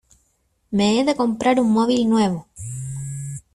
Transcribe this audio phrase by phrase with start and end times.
[0.79, 2.47] Me he de comprar un móvil nuevo.